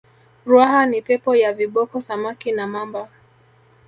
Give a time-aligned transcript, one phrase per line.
[0.45, 3.09] ruaha ni pepo ya viboko samaki na mamba